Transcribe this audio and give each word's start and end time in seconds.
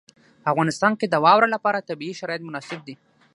په 0.41 0.47
افغانستان 0.53 0.91
کې 0.99 1.05
د 1.09 1.15
واوره 1.25 1.47
لپاره 1.55 1.85
طبیعي 1.89 2.15
شرایط 2.19 2.41
مناسب 2.45 2.79
دي. 2.87 2.95